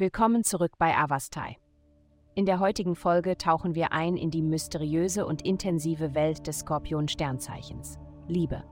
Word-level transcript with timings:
Willkommen 0.00 0.44
zurück 0.44 0.78
bei 0.78 0.96
Avastai. 0.96 1.58
In 2.34 2.46
der 2.46 2.58
heutigen 2.58 2.96
Folge 2.96 3.36
tauchen 3.36 3.74
wir 3.74 3.92
ein 3.92 4.16
in 4.16 4.30
die 4.30 4.40
mysteriöse 4.40 5.26
und 5.26 5.42
intensive 5.42 6.14
Welt 6.14 6.46
des 6.46 6.60
Skorpion-Sternzeichens. 6.60 7.98
Liebe. 8.26 8.64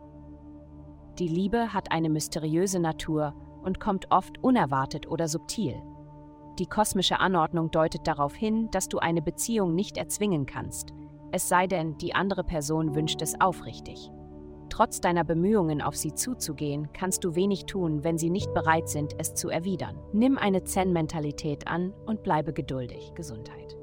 Die 1.19 1.29
Liebe 1.29 1.75
hat 1.75 1.93
eine 1.93 2.09
mysteriöse 2.09 2.81
Natur 2.81 3.35
und 3.63 3.79
kommt 3.79 4.11
oft 4.11 4.43
unerwartet 4.43 5.07
oder 5.07 5.29
subtil. 5.29 5.75
Die 6.59 6.65
kosmische 6.65 7.21
Anordnung 7.21 7.71
deutet 7.71 8.07
darauf 8.07 8.35
hin, 8.35 8.71
dass 8.71 8.89
du 8.89 8.97
eine 8.97 9.21
Beziehung 9.21 9.75
nicht 9.75 9.99
erzwingen 9.99 10.47
kannst, 10.47 10.95
es 11.31 11.47
sei 11.47 11.67
denn, 11.67 11.99
die 11.99 12.15
andere 12.15 12.43
Person 12.43 12.95
wünscht 12.95 13.21
es 13.21 13.39
aufrichtig. 13.39 14.11
Trotz 14.79 15.01
deiner 15.01 15.25
Bemühungen, 15.25 15.83
auf 15.83 15.97
sie 15.97 16.15
zuzugehen, 16.15 16.89
kannst 16.93 17.25
du 17.25 17.35
wenig 17.35 17.67
tun, 17.67 18.05
wenn 18.05 18.17
sie 18.17 18.31
nicht 18.31 18.55
bereit 18.55 18.89
sind, 18.89 19.13
es 19.19 19.35
zu 19.35 19.49
erwidern. 19.49 19.99
Nimm 20.13 20.39
eine 20.39 20.63
Zen-Mentalität 20.63 21.67
an 21.67 21.93
und 22.07 22.23
bleibe 22.23 22.53
geduldig. 22.53 23.11
Gesundheit. 23.17 23.77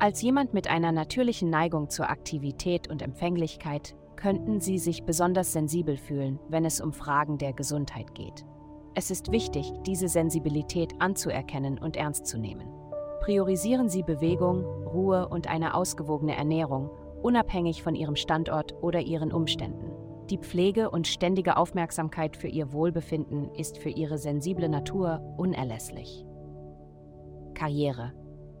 Als 0.00 0.20
jemand 0.22 0.54
mit 0.54 0.66
einer 0.66 0.90
natürlichen 0.90 1.50
Neigung 1.50 1.88
zur 1.88 2.10
Aktivität 2.10 2.90
und 2.90 3.00
Empfänglichkeit 3.00 3.94
könnten 4.16 4.58
sie 4.58 4.78
sich 4.78 5.04
besonders 5.04 5.52
sensibel 5.52 5.98
fühlen, 5.98 6.40
wenn 6.48 6.64
es 6.64 6.80
um 6.80 6.92
Fragen 6.92 7.38
der 7.38 7.52
Gesundheit 7.52 8.12
geht. 8.16 8.44
Es 8.96 9.12
ist 9.12 9.30
wichtig, 9.30 9.72
diese 9.86 10.08
Sensibilität 10.08 10.94
anzuerkennen 10.98 11.78
und 11.78 11.96
ernst 11.96 12.26
zu 12.26 12.38
nehmen. 12.38 12.66
Priorisieren 13.20 13.88
Sie 13.88 14.02
Bewegung, 14.02 14.64
Ruhe 14.84 15.28
und 15.28 15.46
eine 15.46 15.74
ausgewogene 15.74 16.36
Ernährung 16.36 16.90
unabhängig 17.24 17.82
von 17.82 17.94
ihrem 17.94 18.16
Standort 18.16 18.74
oder 18.82 19.00
ihren 19.00 19.32
Umständen. 19.32 19.90
Die 20.30 20.38
Pflege 20.38 20.90
und 20.90 21.06
ständige 21.06 21.56
Aufmerksamkeit 21.56 22.36
für 22.36 22.48
ihr 22.48 22.72
Wohlbefinden 22.72 23.50
ist 23.54 23.78
für 23.78 23.88
ihre 23.88 24.18
sensible 24.18 24.68
Natur 24.68 25.20
unerlässlich. 25.38 26.24
Karriere. 27.54 28.12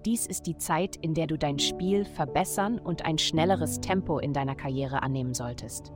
Dies 0.04 0.26
ist 0.26 0.46
die 0.46 0.56
Zeit, 0.56 0.96
in 0.96 1.14
der 1.14 1.26
du 1.26 1.38
dein 1.38 1.58
Spiel 1.58 2.04
verbessern 2.04 2.78
und 2.78 3.04
ein 3.04 3.18
schnelleres 3.18 3.80
Tempo 3.80 4.18
in 4.18 4.32
deiner 4.32 4.54
Karriere 4.54 5.02
annehmen 5.02 5.34
solltest. 5.34 5.92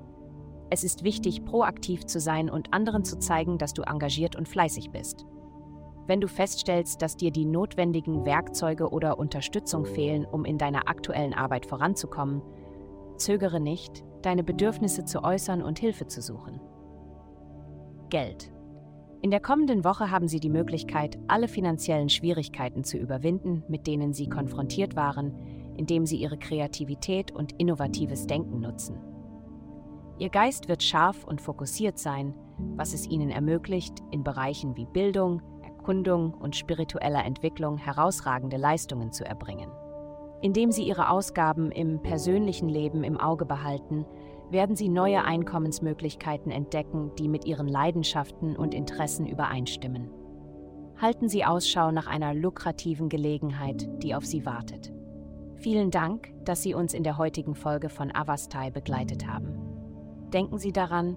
Es 0.71 0.85
ist 0.85 1.05
wichtig, 1.05 1.45
proaktiv 1.45 2.05
zu 2.05 2.21
sein 2.21 2.51
und 2.51 2.75
anderen 2.75 3.05
zu 3.05 3.19
zeigen, 3.19 3.59
dass 3.59 3.73
du 3.73 3.83
engagiert 3.83 4.37
und 4.37 4.49
fleißig 4.49 4.91
bist. 4.91 5.27
Wenn 6.09 6.23
du 6.23 6.27
feststellst, 6.27 7.03
dass 7.03 7.17
dir 7.19 7.31
die 7.31 7.45
notwendigen 7.45 8.25
Werkzeuge 8.25 8.89
oder 8.89 9.19
Unterstützung 9.19 9.85
fehlen, 9.85 10.25
um 10.25 10.47
in 10.47 10.57
deiner 10.57 10.89
aktuellen 10.89 11.35
Arbeit 11.35 11.67
voranzukommen, 11.67 12.43
Zögere 13.19 13.61
nicht, 13.61 14.05
deine 14.23 14.45
Bedürfnisse 14.45 15.05
zu 15.05 15.23
äußern 15.23 15.61
und 15.61 15.79
Hilfe 15.79 16.07
zu 16.07 16.23
suchen. 16.23 16.61
Geld. 18.11 18.51
In 19.21 19.31
der 19.31 19.41
kommenden 19.41 19.85
Woche 19.85 20.11
haben 20.11 20.29
Sie 20.29 20.41
die 20.41 20.49
Möglichkeit, 20.49 21.19
alle 21.27 21.49
finanziellen 21.49 22.09
Schwierigkeiten 22.09 22.85
zu 22.85 22.97
überwinden, 22.97 23.65
mit 23.69 23.87
denen 23.87 24.13
Sie 24.13 24.29
konfrontiert 24.29 24.97
waren, 24.97 25.35
indem 25.77 26.07
Sie 26.07 26.17
Ihre 26.17 26.39
Kreativität 26.39 27.33
und 27.33 27.53
innovatives 27.61 28.27
Denken 28.27 28.61
nutzen. 28.61 28.99
Ihr 30.19 30.31
Geist 30.31 30.69
wird 30.69 30.83
scharf 30.83 31.25
und 31.25 31.41
fokussiert 31.41 31.99
sein, 31.99 32.35
was 32.77 32.95
es 32.95 33.07
Ihnen 33.07 33.31
ermöglicht, 33.31 34.03
in 34.11 34.23
Bereichen 34.25 34.77
wie 34.77 34.87
Bildung, 34.87 35.43
Erkundung 35.89 36.35
und 36.35 36.55
spiritueller 36.55 37.25
Entwicklung 37.25 37.79
herausragende 37.79 38.59
Leistungen 38.59 39.11
zu 39.11 39.25
erbringen. 39.25 39.71
Indem 40.43 40.71
Sie 40.71 40.83
Ihre 40.83 41.09
Ausgaben 41.09 41.73
im 41.73 42.03
persönlichen 42.03 42.69
Leben 42.69 43.05
im 43.05 43.19
Auge 43.19 43.47
behalten, 43.47 44.05
werden 44.51 44.77
Sie 44.77 44.91
neue 44.91 45.25
Einkommensmöglichkeiten 45.25 46.53
entdecken, 46.53 47.13
die 47.19 47.27
mit 47.27 47.47
Ihren 47.47 47.69
Leidenschaften 47.69 48.55
und 48.55 48.75
Interessen 48.75 49.27
übereinstimmen. 49.27 50.11
Halten 51.01 51.31
Sie 51.31 51.47
Ausschau 51.47 51.91
nach 51.91 52.07
einer 52.07 52.35
lukrativen 52.35 53.09
Gelegenheit, 53.09 53.89
die 54.03 54.15
auf 54.15 54.27
Sie 54.27 54.45
wartet. 54.45 54.93
Vielen 55.57 55.91
Dank, 55.91 56.35
dass 56.45 56.63
Sie 56.63 56.75
uns 56.75 56.93
in 56.93 57.03
der 57.03 57.17
heutigen 57.17 57.55
Folge 57.55 57.89
von 57.89 58.15
Avastai 58.15 58.71
begleitet 58.71 59.27
haben. 59.27 59.59
Denken 60.35 60.59
Sie 60.59 60.73
daran, 60.73 61.17